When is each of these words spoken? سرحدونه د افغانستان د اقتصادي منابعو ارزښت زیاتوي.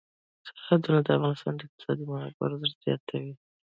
سرحدونه 0.57 0.99
د 1.03 1.07
افغانستان 1.17 1.53
د 1.55 1.61
اقتصادي 1.67 2.03
منابعو 2.09 2.45
ارزښت 2.47 2.77
زیاتوي. 2.85 3.33